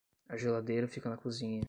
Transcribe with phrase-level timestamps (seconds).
[0.29, 1.59] A geladeira fica na cozinha.